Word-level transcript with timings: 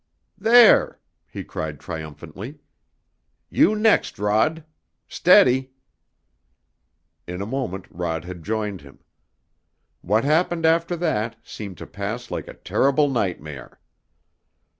"There!" 0.39 0.99
he 1.29 1.43
cried 1.43 1.79
triumphantly. 1.79 2.57
"You 3.51 3.75
next, 3.75 4.17
Rod! 4.17 4.63
Steady!" 5.07 5.73
In 7.27 7.39
a 7.39 7.45
moment 7.45 7.85
Rod 7.91 8.25
had 8.25 8.41
joined 8.41 8.81
him. 8.81 9.03
What 10.01 10.23
happened 10.23 10.65
after 10.65 10.95
that 10.95 11.35
seemed 11.43 11.77
to 11.77 11.85
pass 11.85 12.31
like 12.31 12.47
a 12.47 12.55
terrible 12.55 13.11
nightmare. 13.11 13.79